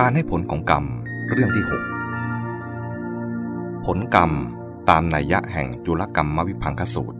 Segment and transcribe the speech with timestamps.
[0.00, 0.84] การให้ผลของกรรม
[1.30, 1.74] เรื่องที่ 6
[3.84, 4.30] ผลกรรม
[4.88, 7.18] ตามนัยยะแห่งจุลกรรมมวิพังคสูตร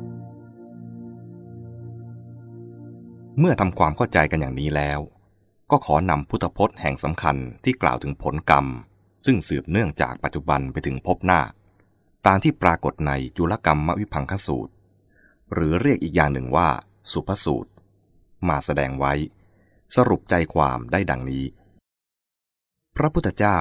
[3.38, 5.00] เมื่อทำความเข้าใจกันอย่างนี้แล้ว
[5.70, 8.66] ก็ขอนำพุทธพจน์แห่งสำคัญที่กล่าวถึงผลกรรม
[9.26, 11.40] ซึ่งสืบเนื่องจากปัจจุบันไปถึงพบหน้า
[12.26, 14.72] ตามที่ปรากฏในจุลกรรมมวิพังคสูตร
[15.52, 16.68] หรือเรียกอีกอย่างหนึ่งว่า
[17.12, 17.70] สุภสูตร
[18.48, 19.12] มาแสดงไว้
[19.96, 21.44] สรุปใจความได้ดังนี้
[22.98, 23.58] พระพุทธเจ้า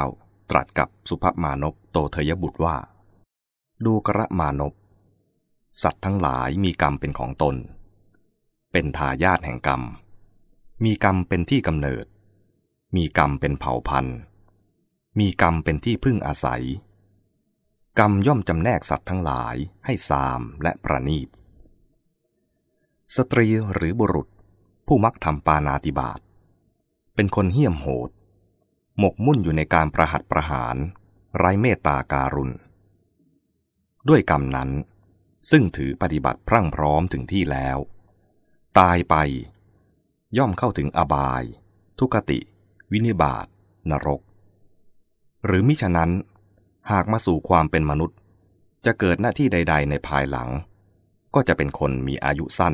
[0.50, 2.78] ตรัสกับสุภมานพโตเทยบุตรว่า
[3.86, 4.74] ดูกระมานพ
[5.84, 7.56] สัตว์ทั้งหลายมีกรรมเป็นของตน
[8.72, 9.82] เป็นทายาทแห่งกรรม
[10.84, 12.06] มีกรรมเป็นที่กำเนิด
[12.96, 14.18] มีกรรมเป็นเผ่าพันธุ์
[15.20, 16.64] มีกรรมเป็นที่พึ่งอาศัย
[18.00, 21.30] กรรมย่อมจำแนกสัตว์ทั้งหลายให้สามและประนีต
[23.16, 24.28] สตรีหรือบุรุษ
[24.88, 26.20] ผู้มักทำปานาติบาต
[27.16, 28.12] เป็นคนเหี้ยมโหด
[29.00, 30.76] หมกมุ่นอยู่ในการประหัตประหาร
[31.38, 32.54] ไร้เมตตาการุณ
[34.10, 34.70] ด้วยกรรมนั้น
[35.52, 37.78] ซึ่งถือปฏิบัติพรั่งพร้อมถึงที่แล้ว
[38.80, 39.16] ตายไป
[40.38, 41.44] ย่อมเข้าถึงอบาย
[42.00, 42.40] ทุกติ
[42.92, 43.48] วินิบาต
[43.92, 44.22] นรก
[45.46, 46.12] หรือมิฉะนั้น
[46.92, 48.18] หากมาสู่ความเป็นมนุษย์
[48.86, 50.50] จะเกิดหน้าที่ใด ๆ ในภายหลัง
[51.36, 52.74] ก็จะเป็นคนมีอายุสั้น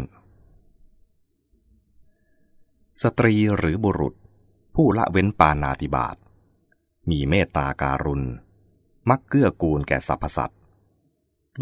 [3.03, 4.13] สตรีหรือบุรุษ
[4.81, 6.17] ผู้ละเว้นปานาติบาต
[7.09, 8.27] มีเมตตาการุณ
[9.09, 10.59] มักเกื้อกูลแก่สรรพสัตว์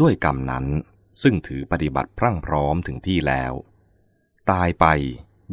[0.00, 0.64] ด้วยกรรมนั้น
[1.22, 3.52] ซึ่งถือปฏิบัติพรั่งพร้อมถึงที่แล้ว
[4.50, 4.86] ตายไป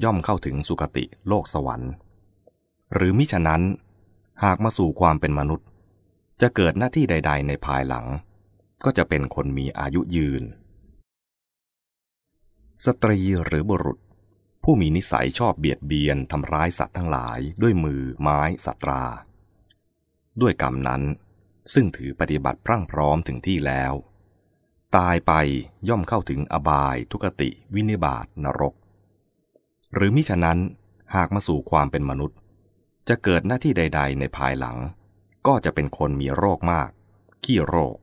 [0.04, 1.92] ย่อมเข้าถึงสุคติโลกสวรรค์
[2.94, 3.62] หรือมิฉะนั้น
[4.44, 5.68] หากมาสู่ความเป็นมนุษย์
[6.42, 8.06] จะเกิดหน้าที่ใด ๆ ในภายหลัง
[8.86, 10.44] ก็จะเป็นคนมีอายุยืน
[12.86, 14.00] สตรีหรือบุรุษ
[14.68, 19.04] ผู้มีนิสัยชอบเบียดเบียนทำร้ายสัตว์ทั้งหลายด้วยมือไม้สัตรา
[20.42, 21.02] ด้วยกรรมนั้น
[21.74, 23.94] ซึ่งถือปฏิบัติพรั่งพร้อมถึงที่แล้ว
[24.98, 25.34] ตายไป
[25.90, 28.74] ย่อมเข้าถึงอบายทุกติวินิบาตนรก
[29.94, 30.60] หรือมิฉะนั้น
[31.16, 32.38] หากมาสู่ความเป็นมนุษย์
[33.08, 34.78] จะเกิดหน้าที่ใด ๆ ในภายหลัง
[35.48, 36.90] ก็จะเป็นคนมีโรคมาก
[37.44, 37.98] ขี้โรค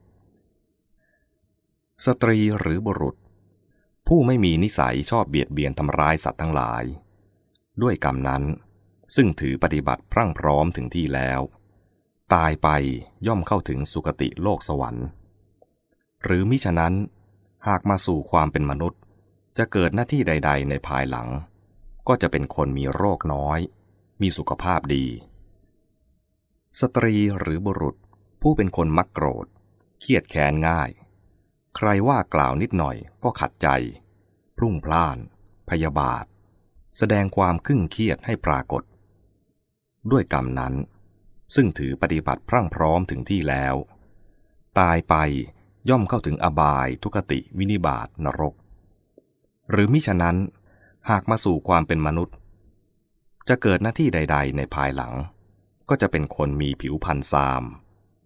[2.04, 3.16] สตรีหรือบุรุษ
[4.06, 6.84] ผู้ไม่มีนิสัยชอบเบียดเบียนทำร้ายสัตว์ทั้งหลาย
[7.82, 8.42] ด้วยกรรมนั้น
[9.16, 11.40] ซึ่งถือปฏิบัติพรั่งพร้อมถึงที่แล้ว
[12.34, 12.68] ตายไป
[13.26, 15.06] ย่อมเข้าถึงสุคติโลกสวรรค์
[16.22, 16.94] หรือมิฉะนั้น
[17.68, 19.00] หากมาสู่ความเป็นมนุษย์
[19.58, 21.28] จะเกิดหน้าที่ใด ๆ ในภายหลัง
[22.08, 23.58] ก็จะเป็นคนมีโรคน้อย
[24.20, 25.06] มีสุขภาพดี
[26.80, 27.96] สตรีหรือบุรุษ
[28.42, 29.46] ผู้เป็นคนมักโกรธ
[30.00, 30.90] เครียดแค้นง่าย
[31.76, 33.68] ใครว่ากล่าวนิดหน่อยก็ขัดใจ
[34.56, 35.18] พรุ่งพล่าน
[35.70, 36.24] พยาบาท
[36.98, 38.82] แสดงความครึ่งเครียดให้ปรากฏ
[40.10, 40.74] ด้วยกรรมนั้น
[41.54, 43.74] ซึ่งถือปฏิบัติพรั่งพร้อมถึงที่แล้ว
[44.78, 45.14] ตายไป
[45.90, 48.54] ย่อมเข้าถึงอบายทุกติวินิบาตนรก
[49.70, 50.36] หรือมิฉะนั้น
[51.10, 52.36] หากมาสู่ความเป็นมนุษย์
[53.48, 55.12] จะเกิดหน้าที่ใด ๆ ในภายหลัง
[55.88, 57.62] ก็จะเป็นคนมีผิวพรรณซาม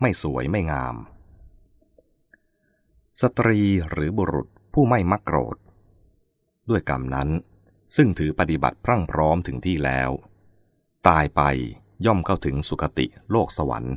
[0.01, 0.97] ไม่สวยไม่งาม
[3.23, 3.61] สตรี
[3.91, 5.57] หรือบุรุษผู้ไม่มักโกรธ
[6.69, 7.29] ด้วยกรรมนั้น
[7.97, 10.11] ซึ่งถือปฏิบัติพรั่งพร้อมถึงที่แล้ว
[11.09, 11.43] ตายไป
[12.07, 13.95] ย่อมเข้าถึงสุคติโลกสวรรค์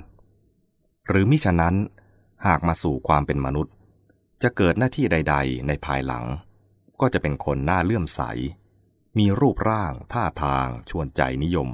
[1.07, 1.75] หรือมิฉะนั้น
[2.45, 3.73] หากมาสู่ความเป็นมนุษย์
[4.41, 6.25] จะเกิดหน้าที่ใด ๆ ในภายหลัง
[7.01, 8.21] ก็จะเป็นคนหน้าเลื่อมใส
[9.17, 11.69] มีรูปร่างท่าทางชวนใจนิยม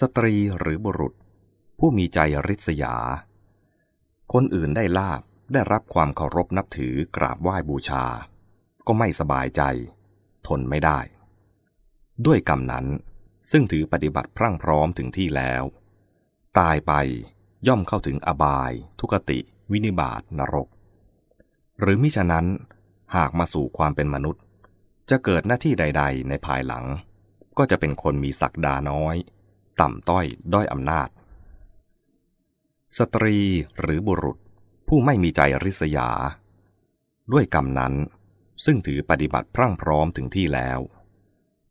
[0.00, 1.14] สตรีหรือบุรุษ
[1.78, 2.96] ผู้มีใจริษยา
[4.32, 8.04] คนอื่นได้ลาบได้รับความเคารพนับถือกราบไหว้บูชา
[8.86, 9.62] ก็ไม่สบายใจ
[10.46, 11.00] ทนไม่ได้
[12.26, 12.86] ด้วยกรรมนั้น
[13.50, 15.62] ซึ่งถือปฏิบัติพรั่งพร้อมถึงที่แล้ว
[16.58, 16.92] ตายไป
[17.66, 19.38] ย่อมเข้าถึงอบาย ทุกติ
[19.70, 20.68] วินิบาตนรก
[21.80, 22.46] หรือมิฉะนั้น
[23.16, 24.42] หากมาสู่ความเป็นมนุษย์
[25.10, 26.84] จะเกิดหน้าที่ใด ๆ ในภายหลัง
[27.58, 29.16] ก็จะเป็นคนมีศักดาน้อย
[29.80, 31.08] ต่ำต้อยด้อยอำนาจ
[32.98, 33.36] สตรี
[33.80, 34.38] หรือบุรุษ
[34.88, 36.10] ผู้ไม่มีใจริษยา
[37.32, 37.94] ด้วยกรรมนั้น
[38.64, 40.78] ซึ่งถือปฏิบัติพรั่งพร้อมถึงที่แล้ว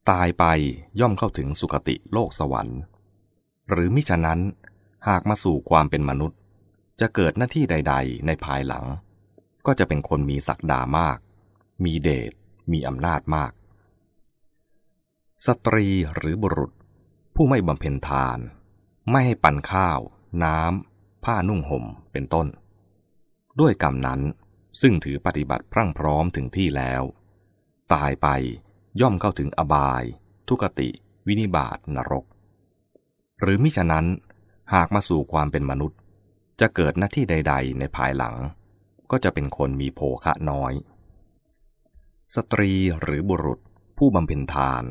[0.09, 0.45] ตายไป
[0.99, 2.79] ย่อมเข้าถึงสุคติโลกสวรรค์
[3.69, 4.39] หรือมิฉะนั้น
[5.07, 6.39] หากมาสู่ความเป็นมนุษย์
[6.99, 8.85] จะเกิดหน้าที่ใด ๆ ในภายหลัง
[9.65, 11.17] ก็จะเป็นคนมีศักดามาก
[11.83, 12.31] มีเดช
[12.71, 13.51] มีอำนาจมาก
[15.45, 16.71] สตรีหรือบุรุษ
[17.35, 18.37] ผู้ไม่บำเพ็ญทาน
[19.11, 19.99] ไม่ให้ปั่นข้าว
[20.43, 22.47] น้ำ ผ้านุ่งห่มเป็นต้น
[23.59, 24.21] ด้วยกรรมนั้น
[24.81, 27.03] ซึ่งถือปฏิบัติพรั่งพร้อมถึงที่แล้ว
[27.93, 28.27] ตายไป
[29.01, 30.03] ย่อมเข้าถึงอบาย
[30.47, 30.89] ทุกติ
[31.27, 32.25] วินิบาตนรก
[33.41, 34.05] หรือมิฉะนั้น
[34.73, 35.99] หากมาสู่ความเป็นมนุษย์
[36.59, 38.35] จะเกิดหน้าที่ใด ๆ ในภายหลัง
[39.11, 40.73] ก็จะเป็นคนมีโภคะน้อย
[42.35, 42.71] สตรี
[43.01, 43.59] หรือบุรุษ
[43.97, 44.83] ผู้บำเพ็ญทาน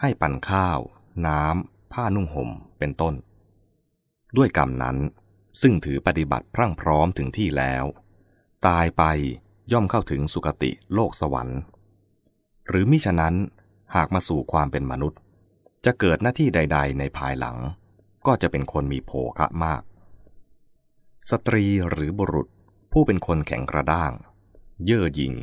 [0.00, 0.78] ให้ปั่นข้าว
[1.26, 3.14] น้ำผ้านุ่งห่มเป็นต้น
[4.36, 4.96] ด้วยกรรมนั้น
[5.62, 7.84] ซึ่งถือปฏิบัติพรั่งพร้อมถึงที่แล้ว
[8.66, 9.02] ตายไป
[9.72, 11.60] ย่อมเข้าถึงสุคติโลกสวรรค์
[12.68, 13.34] หรือมิฉะนั้น
[13.94, 15.20] หากมาสู่ความเป็นมนุษย์
[15.84, 17.56] จะเกิดหน้าที่ใด ๆ ในภายหลัง
[18.26, 19.82] ก็จะเป็นคนมีโภคะมาก
[21.30, 22.48] สตรีหรือบุรุษ
[22.92, 24.12] ผู้เป็นคนแข็งกระด้าง
[24.84, 25.34] เย่อหยิ่ง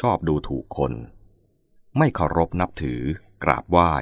[0.00, 0.92] ชอบดูถูกคน
[1.98, 3.00] ไม่เคารพนับถือ
[3.44, 3.92] กราบไหว้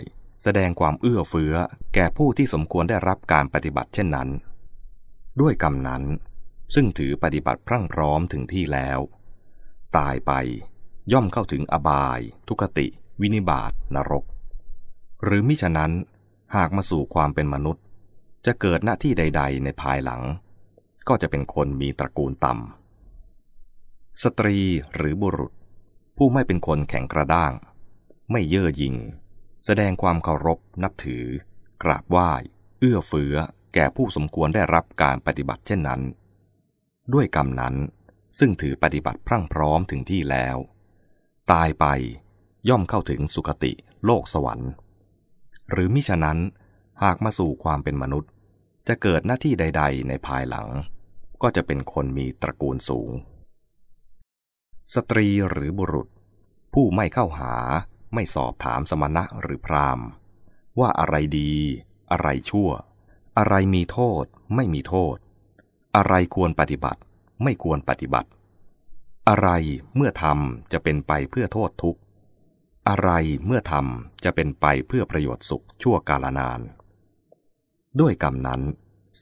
[0.43, 1.55] แสดงความเอื้อเฟื้อ
[1.95, 4.29] แก่ผู้ที่สมควรได้รับการปฏิบัติเช่นนั้น
[5.41, 6.03] ด้วยกรรมนั้น
[6.75, 8.99] ซึ่งถือปฏิบัติพรั่งพร้อมถึงที่แล้ว
[9.97, 10.33] ตายไป
[11.13, 12.87] ย่อมเข้าถึงอบาย ทุกติ
[13.21, 14.25] วินิบาตนรก
[15.25, 15.93] หรือมิฉะนั้น
[16.57, 17.85] หากมาสู่ความเป็นมนุษย์
[18.47, 20.23] จะเกิดหน้าที่ใด ๆ ในภายหลัง
[21.09, 24.59] ก็จะเป็นคนมีตระกูลต่ำ สตรี
[24.95, 25.53] หรือบุรุษ
[26.17, 27.53] ผู้ไม่เป็นคนแข็งกระด้าง
[28.31, 28.97] ไม่เย่อหยิ่ง
[29.67, 31.25] แสดงความเคารพนับถือ
[31.83, 32.31] กราบไหว้
[32.79, 33.37] เอื้อเฟื้อ
[33.75, 36.01] แก่ผู้สมควรได้รับการปฏิบัติเช่นนั้น
[37.15, 37.75] ด้วยกรรมนั้น
[38.39, 40.57] ซึ่งถือปฏิบัติพรั่งพร้อมถึงที่แล้ว
[41.53, 41.87] ตายไป
[42.69, 43.73] ย่อมเข้าถึงสุคติ
[44.05, 44.71] โลกสวรรค์
[45.71, 46.39] หรือมิฉะนั้น
[47.03, 48.31] หากมาสู่ความเป็นมนุษย์
[48.89, 50.69] จะเกิดหน้าที่ใด ๆ ในภายหลัง
[51.43, 53.11] ก็จะเป็นคนมีตระกูลสูง
[54.95, 56.09] สตรีหรือบุรุษ
[56.75, 57.55] ผู้ไม่เข้าหา
[58.15, 60.07] ไม่สอบถามสมณะหรือพราหมณ์
[60.79, 61.53] ว่าอะไรดี
[62.11, 62.71] อะไรชั่ว
[63.39, 65.17] อะไรมีโทษไม่มีโทษ
[65.97, 67.01] อะไรควรปฏิบัติ
[67.43, 68.29] ไม่ควรปฏิบัติ
[69.29, 69.49] อะไร
[69.95, 72.01] เมื่อทำจะเป็นไปเพื่อโทษทุกข์
[72.89, 73.11] อะไร
[73.47, 76.61] เมื่อทำจะเป็นไปเพื่อประโยชน์สุขชั่วกาลนาน
[78.01, 78.63] ด้วยกรรมนั้น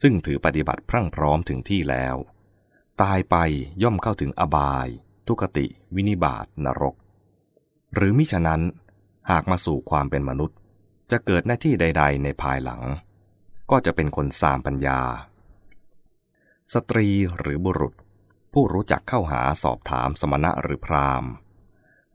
[0.01, 2.15] ซึ่งถือปฏิบัติพรั่งพร้อมถึงที่แล้ว
[3.01, 3.35] ตายไป
[3.83, 4.87] ย่อมเข้าถึงอบาย
[5.27, 5.65] ทุกติ
[5.95, 6.95] วินิบาตนรก
[7.95, 8.61] หรือมิฉะนั้น
[9.31, 10.57] หากมาสู่ความเป็นมนุษย์
[11.11, 12.81] จะเกิดหน้าที่ใด ๆ ในภายหลัง
[13.71, 14.99] ก็จะเป็นคนสามปัญญา
[16.73, 17.07] สตรี
[17.37, 17.93] หรือบุรุษ
[18.53, 21.31] ผู้รู้จักเข้าหาสอบถามสมณะหรือพราหมณ์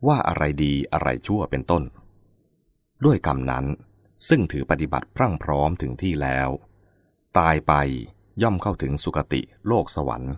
[0.07, 1.83] ว่าอะไรดีอะไรชั่วเป็นต้น
[3.05, 3.65] ด้วยกรรมนั้น
[4.29, 6.49] ซึ่งถือปฏิบัติพรั่งพร้อมถึงที่แล้ว
[7.37, 7.73] ตายไป
[8.41, 10.33] ย่อมเข้าถึงสุคติโลกสวรรค์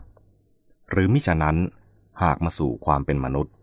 [0.90, 1.58] หรือมิฉะนั้น
[2.24, 3.54] หากมาสู่ความเป็นมนุษย์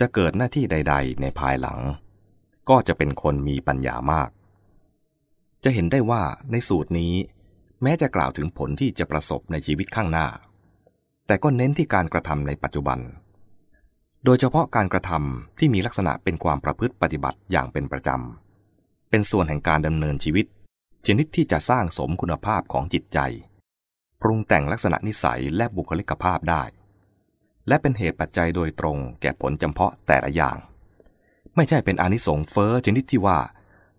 [0.00, 1.80] จะเกิดหน้าที่ใด ๆ ในภายหลัง
[2.68, 4.28] ก็จะเป็นคนมีปัญญามาก
[5.64, 7.14] จะเห็นได้ว่าในสูตรนี้
[7.82, 10.26] แม้จะกล่าวถึงผลที่จะประสบในชีวิตข้างหน้า
[11.26, 12.98] แต่ก็เน้นที่การกระทำในปัจจุบัน
[14.24, 20.46] โดยเฉพาะการกระทำที่มีลักษณะเป็นความประพฤติปฏิบัติอย่างเป็นประจำ เป็นส่วนแห่งการดำเนินชีวิต
[21.06, 23.18] ชนิดที่จะสร้างสมคุณภาพของจิตใจ
[24.20, 26.62] ปรุงแต่งลักษณะนิสัยและบุคลิกภาพได้
[27.68, 30.56] และเป็นเหตุปัจจัยโดยตรงแก่ผลจำเพาะแต่ละอย่าง
[31.56, 33.38] ไม่ใช่เป็นอนิสงส์เฟอ้อชนิดที่ว่า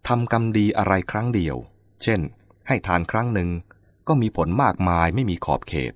[0.07, 1.56] ทำกรรมดีอะไรครั้งเดียว
[2.04, 2.19] เช่น
[2.68, 3.50] ให้ทานครั้งหนึ่ง
[4.07, 5.94] ก็มีผลมากมายไม่มีขอบเขต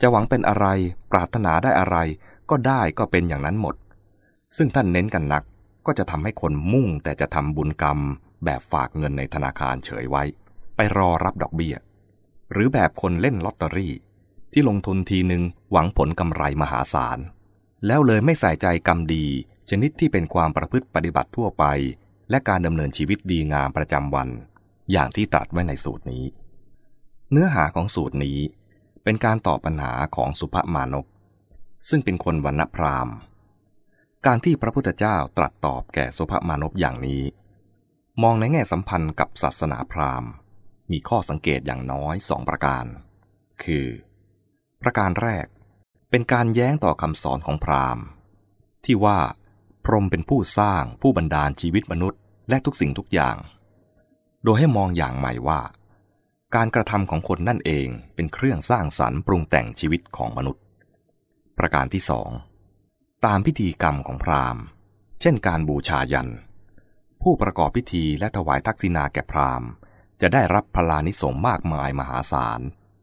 [0.00, 0.66] จะหวังเป็นอะไร
[1.12, 1.96] ปรารถนาได้อะไร
[2.50, 3.74] ก็ได้ก็เป็นอย่างนั้นหมด
[4.56, 5.42] ซึ่งท่านเน้นกันนัก
[5.86, 7.98] ก็จะทำให้คนมุ่งแต่จะทำบุญกรรม
[8.44, 10.22] แบบฝากเงินในธนาคารเฉยไว้
[10.76, 11.76] ไปรอรับดอกเบี้ย
[12.52, 13.92] หรือแบบคนเล่นลอตเตอรี่
[14.52, 17.18] ที่ลงทุนทีหนึ่งหวังผลกำไรมหาศาล
[17.86, 19.26] แล้วเลยไม่ใส่ใจกรรมดี
[19.70, 21.64] ชนิดที่เป็นความประพฤติปฏิบัติทั่วไป
[22.30, 24.28] และการดำเนินชีวิตดีงามประจำวัน
[24.92, 26.24] อย่างที่ตรัสไว้ในสูตรนี้
[27.30, 28.38] เนื้อหาของสูตรนี้
[29.04, 31.06] เป็นการตอบปัญหาของสุภมานก
[31.88, 33.14] ซึ่งเป็นคนวันณพราหมณ์
[34.26, 37.22] การที่พระพุทธเจ้าตรัสตอบแก่สุภมานพอย่างนี้
[38.22, 40.30] มองในแง่สัมพันธ์กับศาสนาพราหมณ์
[40.90, 42.84] มีข้อสังเกตอย่างน้อยสองประการ
[43.64, 43.86] คือ
[44.82, 45.46] ประการแรก
[46.10, 48.04] เป็นการแย้งต่อคำสอนของพราหมณ์
[48.84, 49.18] ที่ว่า
[49.84, 53.36] พรหมเป็นผู้สร้างผู้บันดาลชีวิตมนุษย์ และทุกสิ่งทุกอย่าง
[54.44, 55.60] โดยให้มองอย่างใหม่ว่า
[56.54, 60.62] การกระทำของคนนั่นเองเป็นเครื่องสร้างสรรค์ปรุงแต่งชีวิตของมนุษย์
[61.58, 62.30] ประการที่สอง
[63.26, 64.62] ตามพิธีกรรมของพราหมณ์
[65.20, 66.30] เช่นการบูชายัน
[67.22, 69.68] ผู้ประกอบพิธีและถวายทักษิณาแก่พราหมณ์
[70.20, 72.60] จะได้รับพลานิสงมากมายมหาศาล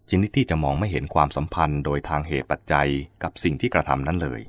[0.10, 2.90] ชนิดที่จะมองไม่เห็นความสัมพันธ์โดยทางเหตุปัจจัย
[3.24, 4.42] กับสิ่งที่กระทำนั้นเลย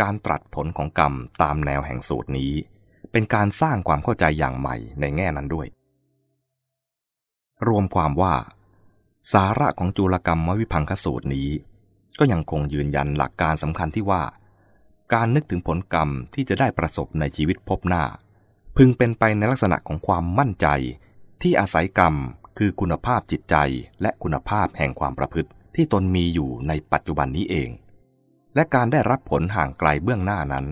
[0.00, 2.52] การตรัสผลของกรรมตามแนวแห่งสูตรนี้
[3.12, 5.66] เป็นการสร้างความเข้าใจอย่างใหม่ในแง่นั้นด้วย
[7.68, 8.34] รวมความว่า
[9.32, 11.48] สาระของจุลกรรมมวิพังคสูตรนี้
[12.18, 14.22] ก็ยังคงยืนยันหลักการสำคัญที่ว่า
[15.14, 18.04] การนึกถึงผลกรรมที่จะได้ประสบในชีวิตพบหน้า
[18.76, 20.66] พึงเป็นไปในลักษณะของความมั่นใจ
[21.42, 22.14] ที่อาศัยกรรม
[22.58, 23.56] คือคุณภาพจิตใจ
[24.02, 27.68] และคุณภาพแห่งความประพฤติที่ตนมีอยู่ในปัจจุบันนี้เอง
[28.54, 30.66] และการได้รับผลห่างไกลเบื้องหน้านั้น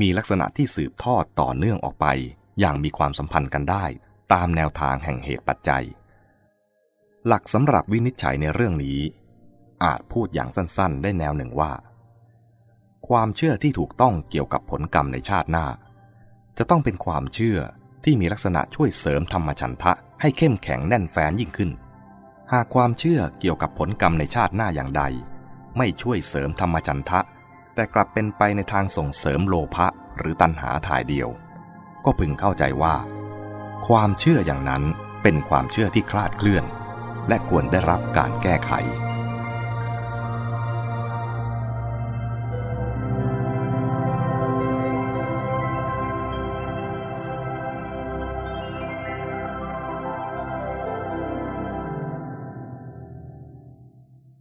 [0.00, 2.06] มีลักษณะที่สืบทอดต่อเนื่องออกไป
[2.60, 3.84] อย่างมีความสัมพันธ์กันได้
[4.32, 5.84] ตามแนวทางแห่งเหตุปัจจัย
[7.26, 8.98] หลักสำหรับวินิจฉัยในเรื่องนี้
[9.84, 11.72] อาจพูดอย่างสั้นๆ ได้แนวหนึ่งว่า
[13.08, 15.66] ความเชื่อที่ถูกต้องเกี่ยวกับผลกรรมในชาติหน้า
[16.58, 17.58] จะต้องเป็นความเชื่อ
[18.04, 21.70] ที่มีลักษณะช่วยเสริมธรรมชันทะให้เข้มแข็งแน่นแฟ้นยิ่งขึ้น
[22.52, 25.02] หากความเชื่อเกี่ยวกับผลกรรมในชาติหน้าอย่างใด
[25.78, 27.20] ไม่ช่วยเสริมธรรมจันทะ
[27.74, 29.86] แต่กลับเป็นไปในทางส่งเสริมโลภะ
[30.18, 31.28] หรือตัณหาถ่ายเดียว
[32.04, 32.94] ก็พึงเข้าใจว่า
[33.86, 34.82] ความเชื่ออย่างนั้น
[35.22, 36.64] เป็นความเชื่อที่คลาดเคลื่อน
[37.28, 38.72] และควรได้รับการแก้ไข